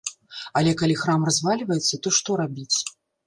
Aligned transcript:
Але 0.59 0.71
калі 0.79 0.95
храм 1.01 1.27
развальваецца, 1.29 2.01
то 2.05 2.15
што 2.21 2.39
рабіць. 2.43 2.77